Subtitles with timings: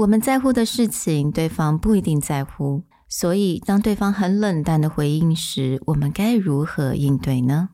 [0.00, 2.84] 我们在乎的事情，对方不一定在乎。
[3.06, 7.68] 所以，当对方很冷淡的回应时，我们该如何应对呢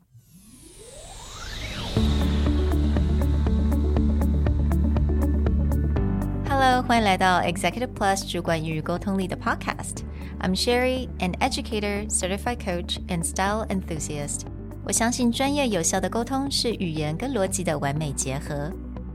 [6.48, 9.98] ？Hello，欢迎来到 Executive Plus 主管与沟通力的 Podcast。
[10.40, 14.40] I'm Sherry, an educator, certified coach, and style enthusiast。
[14.84, 18.72] 我相信专业有效的沟通是语言跟逻辑的完美结合。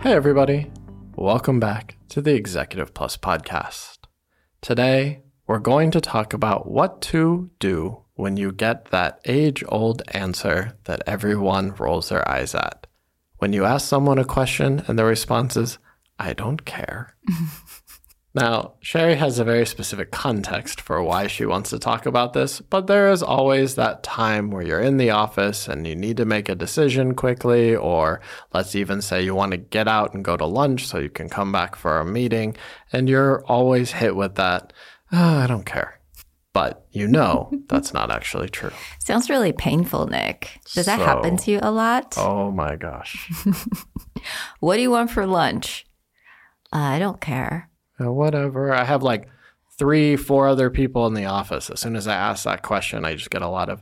[0.00, 0.70] Hey, everybody.
[1.16, 3.98] Welcome back to the Executive Plus podcast.
[4.60, 10.02] Today, we're going to talk about what to do when you get that age old
[10.08, 12.86] answer that everyone rolls their eyes at.
[13.38, 15.78] When you ask someone a question and the response is,
[16.16, 17.16] I don't care.
[18.38, 22.60] Now, Sherry has a very specific context for why she wants to talk about this,
[22.60, 26.24] but there is always that time where you're in the office and you need to
[26.24, 28.20] make a decision quickly, or
[28.54, 31.28] let's even say you want to get out and go to lunch so you can
[31.28, 32.56] come back for a meeting,
[32.92, 34.72] and you're always hit with that,
[35.10, 35.98] oh, I don't care.
[36.52, 38.70] But you know that's not actually true.
[39.00, 40.60] Sounds really painful, Nick.
[40.74, 42.14] Does so, that happen to you a lot?
[42.16, 43.32] Oh my gosh.
[44.60, 45.86] what do you want for lunch?
[46.72, 47.68] Uh, I don't care
[47.99, 48.73] whatever.
[48.73, 49.27] I have like
[49.77, 51.69] three, four other people in the office.
[51.69, 53.81] As soon as I ask that question, I just get a lot of,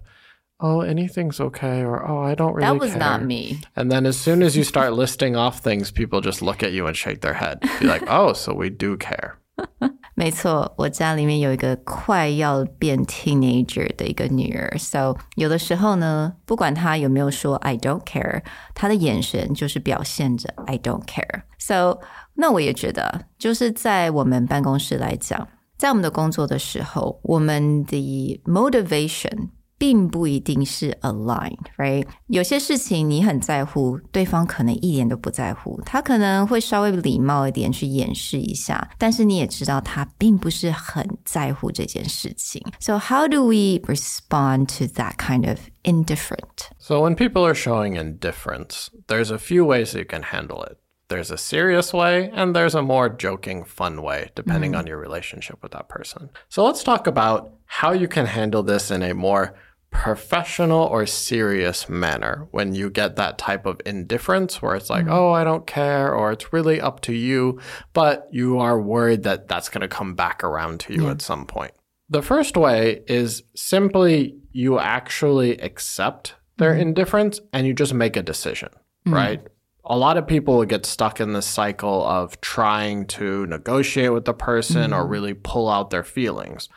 [0.60, 2.68] oh, anything's okay, or oh, I don't really.
[2.68, 3.00] That was care.
[3.00, 3.62] not me.
[3.76, 6.88] And then as soon as you start listing off things, people just look at you
[6.88, 9.38] and shake their head, be like, oh, so we do care.
[10.16, 18.44] 没错，我家里面有一个快要变 teenager 的一个女儿，so 有的时候呢，不管她有没有说 I don't care，
[18.74, 22.02] 她的眼神就是表现着 I don't care。So
[22.36, 25.48] 那我也觉得，就是在我们办公室来讲，
[25.78, 29.50] 在我们的工作的时候，我们的 motivation。
[29.82, 32.06] 并不一定是 align，right？
[32.28, 42.64] 有些事情你很在乎，对方可能一点都不在乎，他可能会稍微礼貌一点去掩饰一下，但是你也知道他并不是很在乎这件事情。
[42.80, 46.70] So how do we respond to that kind of indifferent?
[46.78, 50.78] So when people are showing indifference, there's a few ways you can handle it.
[51.09, 54.79] There's a serious way and there's a more joking, fun way, depending mm.
[54.79, 56.31] on your relationship with that person.
[56.49, 59.55] So let's talk about how you can handle this in a more
[59.91, 65.15] professional or serious manner when you get that type of indifference where it's like, mm-hmm.
[65.15, 67.61] oh, I don't care, or it's really up to you,
[67.93, 71.13] but you are worried that that's going to come back around to you yeah.
[71.13, 71.73] at some point.
[72.09, 76.83] The first way is simply you actually accept their mm-hmm.
[76.83, 79.15] indifference and you just make a decision, mm-hmm.
[79.15, 79.47] right?
[79.89, 84.35] A lot of people get stuck in this cycle of trying to negotiate with the
[84.35, 85.11] person or mm-hmm.
[85.13, 86.69] really pull out their feelings.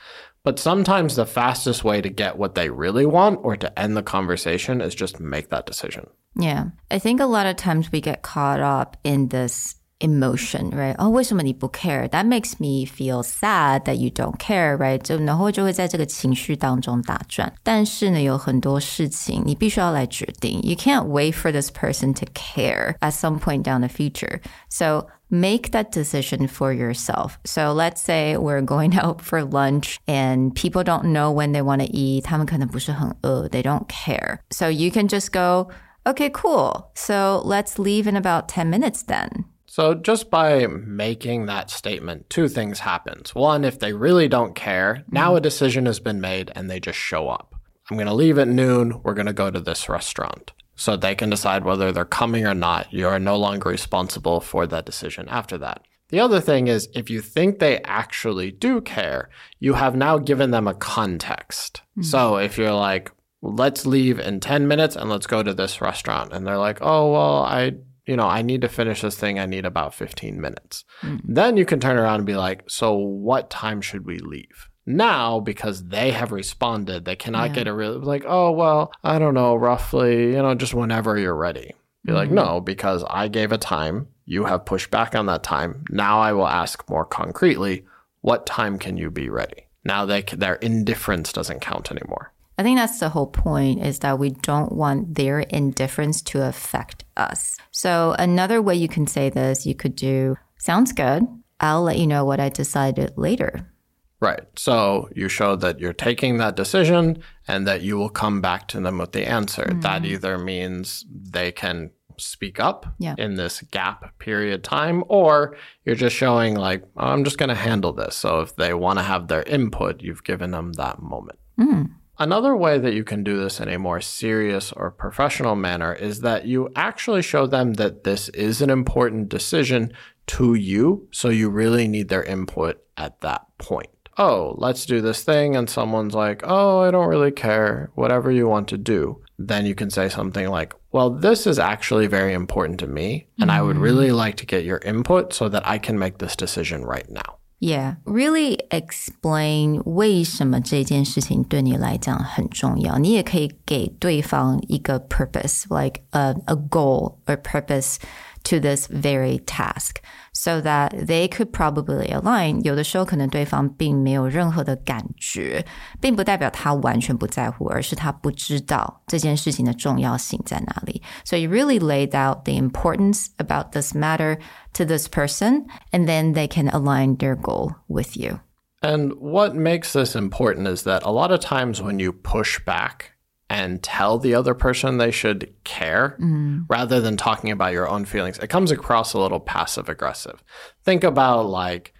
[0.44, 4.04] But sometimes the fastest way to get what they really want or to end the
[4.04, 6.08] conversation is just make that decision.
[6.36, 6.66] Yeah.
[6.90, 10.95] I think a lot of times we get caught up in this emotion, right?
[10.99, 12.09] Oh, 为什么你不 care?
[12.09, 14.99] That makes me feel sad that you don't care, right?
[14.99, 17.53] 就然后就会在这个情绪当中打转。
[17.63, 20.61] 但是呢，有很多事情你必须要来决定。
[20.63, 24.41] You can't wait for this person to care at some point down the future.
[24.69, 27.35] So make that decision for yourself.
[27.45, 31.81] So let's say we're going out for lunch and people don't know when they want
[31.81, 32.25] to eat.
[32.25, 33.49] 他们可能不是很饿.
[33.49, 34.41] They don't care.
[34.51, 35.71] So you can just go,
[36.05, 36.91] okay, cool.
[36.95, 39.45] So let's leave in about 10 minutes then.
[39.72, 43.36] So, just by making that statement, two things happens.
[43.36, 46.98] One, if they really don't care, now a decision has been made and they just
[46.98, 47.54] show up.
[47.90, 49.00] I'm going to leave at noon.
[49.04, 50.54] We're going to go to this restaurant.
[50.76, 52.92] So they can decide whether they're coming or not.
[52.92, 55.84] You are no longer responsible for that decision after that.
[56.08, 59.30] The other thing is, if you think they actually do care,
[59.60, 61.84] you have now given them a context.
[61.92, 62.04] Mm-hmm.
[62.04, 63.12] So if you're like,
[63.44, 66.34] let's leave in 10 minutes and let's go to this restaurant.
[66.34, 67.74] And they're like, oh, well, I
[68.10, 69.38] you know, I need to finish this thing.
[69.38, 70.84] I need about 15 minutes.
[71.04, 71.22] Mm.
[71.24, 74.68] Then you can turn around and be like, so what time should we leave?
[74.88, 77.56] Now, because they have responded, they cannot yeah.
[77.56, 81.36] get a real, like, oh, well, I don't know, roughly, you know, just whenever you're
[81.36, 81.76] ready.
[82.04, 82.16] Be mm-hmm.
[82.16, 84.08] like, no, because I gave a time.
[84.26, 85.84] You have pushed back on that time.
[85.92, 87.86] Now I will ask more concretely,
[88.22, 89.68] what time can you be ready?
[89.86, 92.34] Now they, their indifference doesn't count anymore.
[92.58, 97.04] I think that's the whole point is that we don't want their indifference to affect
[97.16, 97.59] us.
[97.80, 101.26] So another way you can say this, you could do, sounds good.
[101.62, 103.72] I'll let you know what I decided later.
[104.20, 104.42] Right.
[104.58, 108.82] So you show that you're taking that decision and that you will come back to
[108.82, 109.64] them with the answer.
[109.64, 109.82] Mm.
[109.82, 113.16] That either means they can speak up yeah.
[113.18, 115.56] in this gap period time, or
[115.86, 118.18] you're just showing, like, oh, I'm just going to handle this.
[118.18, 121.40] So if they want to have their input, you've given them that moment.
[121.58, 121.92] Mm.
[122.20, 126.20] Another way that you can do this in a more serious or professional manner is
[126.22, 129.94] that you actually show them that this is an important decision
[130.28, 131.08] to you.
[131.12, 133.90] So you really need their input at that point
[134.20, 138.48] oh, let's do this thing, and someone's like, oh, I don't really care, whatever you
[138.48, 142.80] want to do, then you can say something like, well, this is actually very important
[142.82, 143.58] to me, and mm-hmm.
[143.58, 143.84] I would mm-hmm.
[143.84, 147.39] really like to get your input so that I can make this decision right now.
[147.61, 152.99] Yeah, really explain 为什么这件事情对你来讲很重要。
[152.99, 157.97] 你也可以给对方一个 purpose, like a a goal or purpose
[158.45, 160.03] to this very task
[160.33, 162.61] so that they could probably align。
[162.63, 165.65] 有的时候可能对方并没有任何的感觉，
[166.01, 171.03] 并不代表他完全不在乎，而是他不知道这件事情的重要性在哪里。
[171.25, 174.39] So you really laid out the importance about this matter
[174.75, 178.41] to this person, and then they can align their goal with you.
[178.81, 183.13] And what makes this important is that a lot of times when you push back
[183.50, 186.66] and tell the other person they should care mm.
[186.70, 188.38] rather than talking about your own feelings.
[188.38, 190.44] It comes across a little passive aggressive.
[190.84, 191.94] Think about like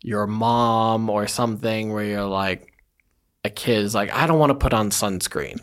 [0.00, 2.68] your mom or something where you're like,
[3.44, 5.58] a kid is like, I don't want to put on sunscreen.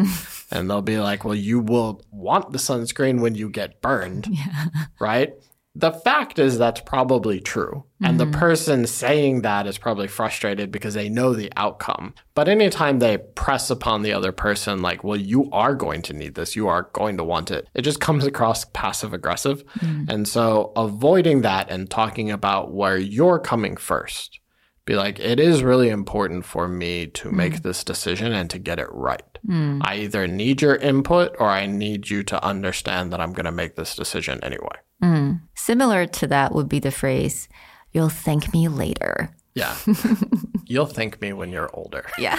[0.51, 4.27] and they'll be like, well, you will want the sunscreen when you get burned.
[4.39, 4.65] Yeah.
[4.99, 5.33] Right?
[5.75, 7.85] The fact is that's probably true.
[8.01, 8.31] And mm-hmm.
[8.31, 12.15] the person saying that is probably frustrated because they know the outcome.
[12.33, 16.35] But anytime they press upon the other person, like, well, you are going to need
[16.35, 19.65] this, you are going to want it, it just comes across passive aggressive.
[19.79, 20.09] Mm-hmm.
[20.09, 24.39] And so avoiding that and talking about where you're coming first,
[24.85, 27.37] be like, it is really important for me to mm-hmm.
[27.37, 29.21] make this decision and to get it right.
[29.47, 29.81] Mm.
[29.83, 33.51] I either need your input or I need you to understand that I'm going to
[33.51, 34.77] make this decision anyway.
[35.02, 35.40] Mm.
[35.54, 37.48] Similar to that would be the phrase,
[37.92, 39.30] you'll thank me later.
[39.54, 39.76] Yeah.
[40.66, 42.04] you'll thank me when you're older.
[42.18, 42.38] Yeah.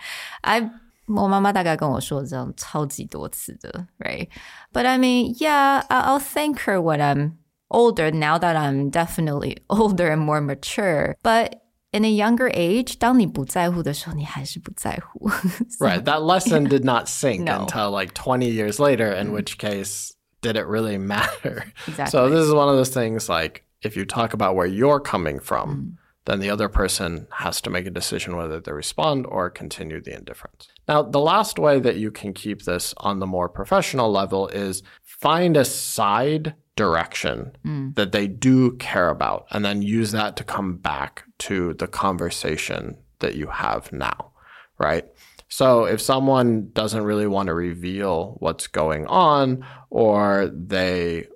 [0.43, 0.69] I
[1.07, 4.29] 我妈妈大概跟我说这样超级多次的，right?
[4.71, 7.33] But I mean, yeah, I'll thank her when I'm
[7.69, 8.11] older.
[8.11, 11.55] Now that I'm definitely older and more mature, but
[11.91, 15.29] in a younger age, 当你不在乎的时候，你还是不在乎。
[15.69, 17.65] so, right, that lesson did not sink no.
[17.65, 19.33] until like 20 years later, in mm.
[19.33, 21.72] which case did it really matter?
[21.86, 22.10] Exactly.
[22.10, 25.38] So this is one of those things like if you talk about where you're coming
[25.38, 25.96] from, mm.
[26.24, 30.14] then the other person has to make a decision whether they respond or continue the
[30.14, 30.68] indifference.
[30.88, 34.82] Now, the last way that you can keep this on the more professional level is
[35.02, 37.94] find a side direction mm.
[37.94, 42.96] that they do care about and then use that to come back to the conversation
[43.20, 44.32] that you have now,
[44.78, 45.06] right?
[45.47, 51.27] So if someone doesn't really want to reveal what's going on or they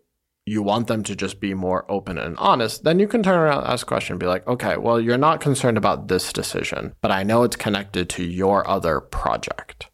[0.48, 3.64] you want them to just be more open and honest, then you can turn around
[3.64, 6.94] and ask a question and be like, okay, well, you're not concerned about this decision,
[7.02, 9.88] but I know it's connected to your other project.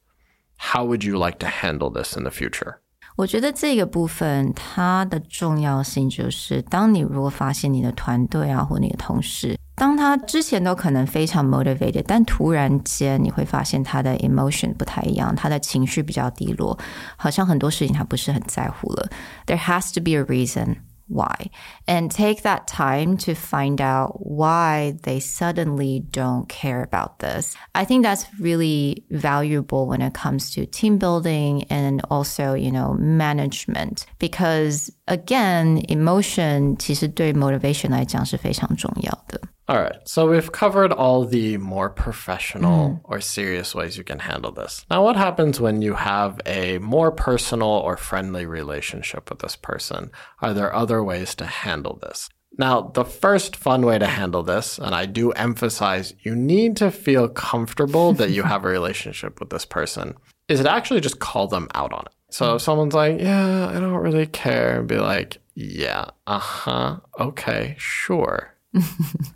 [0.58, 2.82] How would you like to handle this in the future?
[3.16, 16.78] 我觉得这个部分它的重要性就是，当你如果发现你的团队啊或你的同事， 当他之前都可能非常 motivated，但突然间你会发现他的 emotion 不太一样，他的情绪比较低落，
[17.18, 19.10] 好像很多事情他不是很在乎了。
[19.48, 21.50] There has to be a reason why
[21.88, 27.56] and take that time to find out why they suddenly don't care about this.
[27.74, 32.96] I think that's really valuable when it comes to team building and also, you know,
[32.98, 39.42] management because again, emotion 其实对 motivation 来讲是非常重要的。
[39.69, 43.01] All right, so we've covered all the more professional mm.
[43.03, 44.87] or serious ways you can handle this.
[44.89, 50.13] Now, what happens when you have a more personal or friendly relationship with this person?
[50.41, 52.29] Are there other ways to handle this?
[52.57, 56.93] Now, the first fun way to handle this, and I do emphasize you need to
[56.93, 60.15] feel comfortable that you have a relationship with this person,
[60.49, 62.13] is to actually just call them out on it.
[62.31, 66.97] So if someone's like, yeah, I don't really care, and be like, yeah, uh huh,
[67.19, 68.53] okay, sure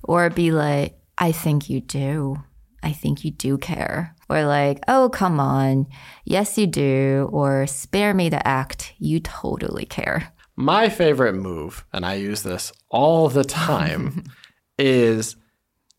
[0.04, 2.36] or be like, I think you do.
[2.82, 4.14] I think you do care.
[4.28, 5.86] Or like, oh, come on.
[6.24, 7.28] Yes, you do.
[7.32, 8.94] Or spare me the act.
[8.98, 10.32] You totally care.
[10.56, 14.24] My favorite move, and I use this all the time,
[14.78, 15.36] is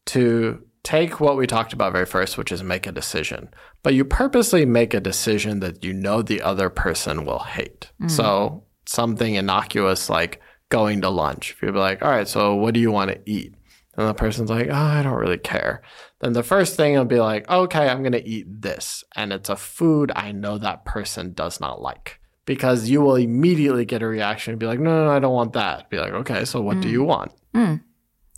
[0.08, 3.50] to take what we talked about very first, which is make a decision,
[3.84, 7.92] but you purposely make a decision that you know the other person will hate.
[8.02, 8.12] Mm.
[8.12, 11.52] So something innocuous like going to lunch.
[11.52, 13.54] If you'd be like, all right, so what do you want to eat?
[13.96, 15.84] And the person's like, oh, I don't really care.
[16.22, 19.04] Then the first thing will be like, okay, I'm going to eat this.
[19.16, 22.20] And it's a food I know that person does not like.
[22.46, 25.34] Because you will immediately get a reaction and be like, no, no, no, I don't
[25.34, 25.90] want that.
[25.90, 26.92] Be like, okay, so what do mm.
[26.92, 27.34] you want?
[27.54, 27.82] Mm.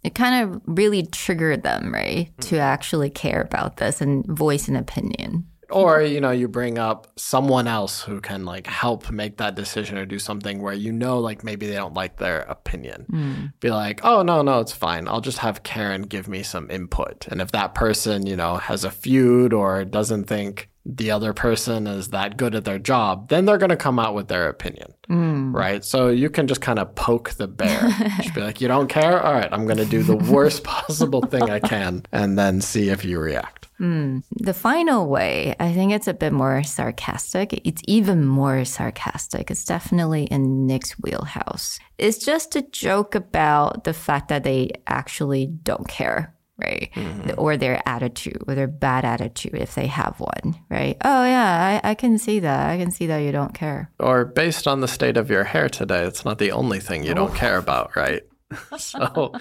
[0.03, 2.59] It kind of really triggered them, right, to mm.
[2.59, 5.47] actually care about this and voice an opinion.
[5.73, 9.97] Or, you know, you bring up someone else who can like help make that decision
[9.97, 13.05] or do something where you know, like maybe they don't like their opinion.
[13.11, 13.53] Mm.
[13.59, 15.07] Be like, oh, no, no, it's fine.
[15.07, 17.27] I'll just have Karen give me some input.
[17.29, 21.87] And if that person, you know, has a feud or doesn't think the other person
[21.87, 24.93] is that good at their job, then they're going to come out with their opinion.
[25.09, 25.53] Mm.
[25.53, 25.83] Right.
[25.83, 27.89] So you can just kind of poke the bear.
[28.17, 29.21] just be like, you don't care?
[29.21, 32.89] All right, I'm going to do the worst possible thing I can and then see
[32.89, 33.62] if you react.
[33.83, 37.59] The final way, I think it's a bit more sarcastic.
[37.65, 39.51] It's even more sarcastic.
[39.51, 41.79] It's definitely in Nick's wheelhouse.
[41.97, 46.91] It's just a joke about the fact that they actually don't care, right?
[46.95, 47.31] Mm-hmm.
[47.37, 50.95] Or their attitude, or their bad attitude if they have one, right?
[51.03, 52.69] Oh, yeah, I, I can see that.
[52.69, 53.91] I can see that you don't care.
[53.99, 57.13] Or based on the state of your hair today, it's not the only thing you
[57.13, 58.23] don't care about, right?
[58.77, 59.33] so,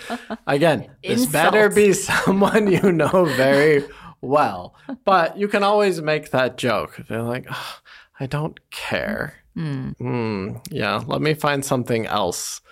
[0.47, 3.85] again, this better be someone you know very
[4.23, 4.75] well.
[5.05, 7.01] But you can always make that joke.
[7.09, 7.79] They're like, "Oh,
[8.19, 9.35] I don't care.
[9.55, 12.63] Hmm, yeah, let me find something else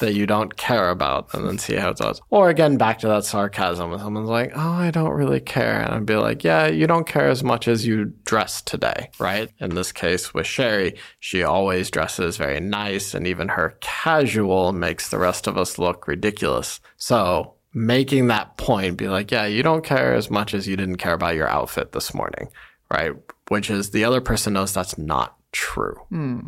[0.00, 2.20] that you don't care about and then see how it goes.
[2.30, 5.80] Or again, back to that sarcasm when someone's like, oh, I don't really care.
[5.80, 9.50] And I'd be like, yeah, you don't care as much as you dress today, right?
[9.58, 15.08] In this case with Sherry, she always dresses very nice and even her casual makes
[15.08, 16.80] the rest of us look ridiculous.
[16.96, 20.96] So making that point, be like, yeah, you don't care as much as you didn't
[20.96, 22.48] care about your outfit this morning,
[22.90, 23.12] right?
[23.48, 26.00] Which is the other person knows that's not true.
[26.08, 26.40] Hmm.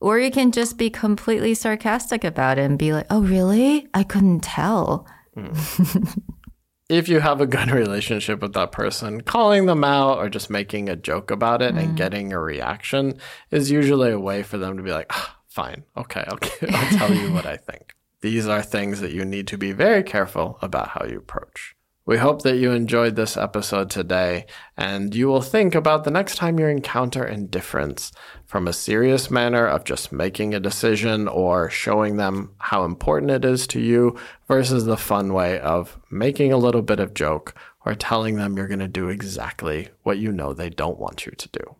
[0.00, 3.88] Or you can just be completely sarcastic about it and be like, oh, really?
[3.94, 5.08] I couldn't tell.
[5.34, 5.52] Hmm.
[6.90, 10.90] if you have a good relationship with that person, calling them out or just making
[10.90, 11.94] a joke about it and hmm.
[11.94, 13.18] getting a reaction
[13.50, 16.38] is usually a way for them to be like, "Ah, fine, okay, I'll,
[16.74, 17.94] I'll tell you what I think.
[18.20, 21.74] These are things that you need to be very careful about how you approach.
[22.06, 24.46] We hope that you enjoyed this episode today
[24.76, 28.10] and you will think about the next time you encounter indifference
[28.46, 33.44] from a serious manner of just making a decision or showing them how important it
[33.44, 37.54] is to you versus the fun way of making a little bit of joke
[37.86, 41.32] or telling them you're going to do exactly what you know they don't want you
[41.32, 41.76] to do.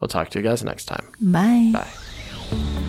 [0.00, 1.12] We'll talk to you guys next time.
[1.20, 1.70] Bye.
[1.72, 2.88] Bye.